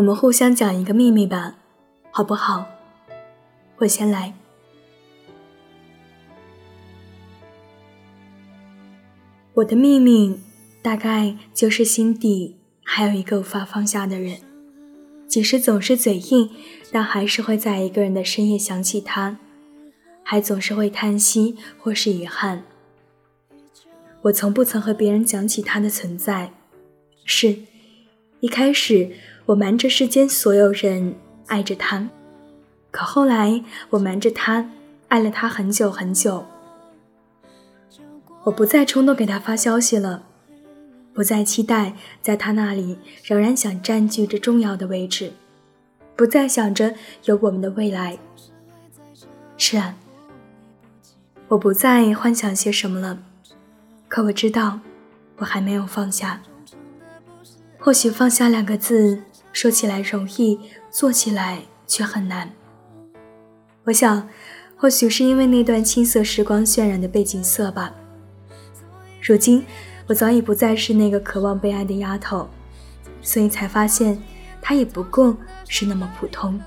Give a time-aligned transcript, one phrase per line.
[0.00, 1.56] 我们互相讲一个秘密吧，
[2.10, 2.66] 好不好？
[3.76, 4.32] 我先来。
[9.52, 10.40] 我的秘密
[10.80, 14.38] 大概就是心底还有一个无法放下的人，
[15.28, 16.48] 即使总是嘴硬，
[16.90, 19.36] 但还是会在一个人的深夜想起他，
[20.22, 22.64] 还总是会叹息或是遗憾。
[24.22, 26.54] 我从不曾和别人讲起他的存在，
[27.26, 27.58] 是
[28.40, 29.10] 一开始
[29.50, 31.16] 我瞒着世间所有人
[31.48, 32.08] 爱着他，
[32.92, 34.70] 可后来我瞒着他
[35.08, 36.46] 爱了他很久很久。
[38.44, 40.22] 我不再冲动给他发消息了，
[41.12, 45.32] 不再期待在他那里仍然想占据着重要的位置，
[46.14, 48.18] 不再想着有我们的未来。
[49.56, 49.96] 是啊，
[51.48, 53.18] 我不再幻想些什么了，
[54.06, 54.78] 可我知道，
[55.38, 56.40] 我还没有放下。
[57.80, 60.58] 或许放下两个字说起来容易，
[60.90, 62.50] 做起来却很难。
[63.84, 64.28] 我想，
[64.76, 67.92] 或许是因为那段青涩时光渲染的背景色吧。
[69.22, 69.64] 如今，
[70.06, 72.48] 我早已不再是那个渴望被爱的丫头，
[73.22, 74.20] 所以才发现，
[74.62, 75.36] 她也不过
[75.68, 76.60] 是那么普通。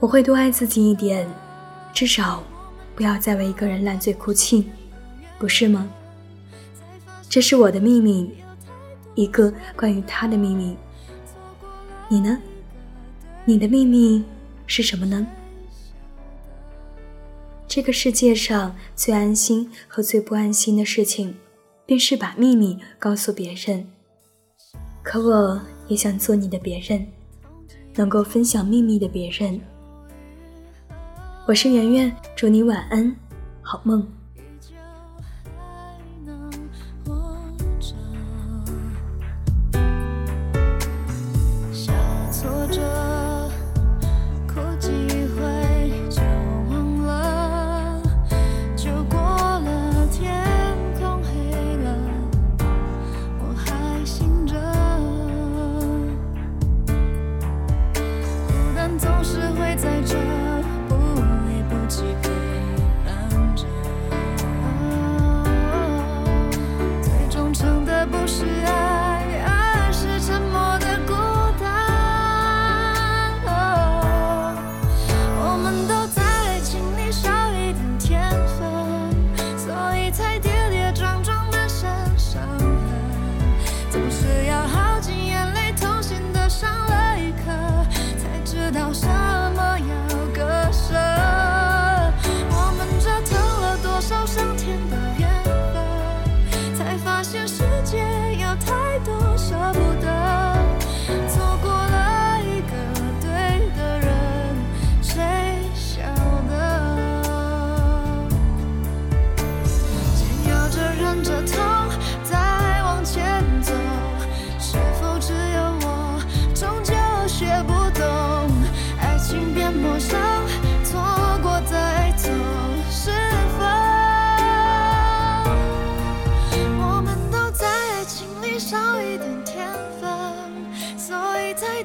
[0.00, 1.28] 我会多爱自己一点，
[1.92, 2.42] 至少
[2.94, 4.70] 不要再为一个人烂醉哭泣，
[5.38, 5.88] 不是吗？
[7.28, 8.32] 这是我的秘密，
[9.18, 10.76] 一个关于他的秘密。
[12.08, 12.40] 你呢？
[13.44, 14.22] 你的秘密
[14.64, 15.26] 是什么呢？
[17.66, 21.34] 这个世界上最安心和最不安心的事情，
[21.84, 23.88] 便是把秘密告诉别人。
[25.02, 27.04] 可我也想做你的别人，
[27.96, 29.60] 能够分享秘密的别人。
[31.44, 33.16] 我是圆圆，祝你晚安，
[33.62, 34.06] 好梦。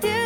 [0.01, 0.22] Tiế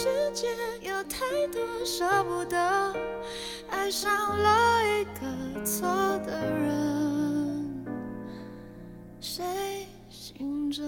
[0.00, 0.46] 世界
[0.80, 2.94] 有太多舍不得
[3.68, 5.88] 爱上了一个错
[6.24, 7.84] 的人
[9.20, 10.84] 谁醒着